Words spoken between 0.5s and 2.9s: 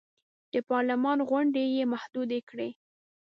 د پارلمان غونډې یې محدودې کړې.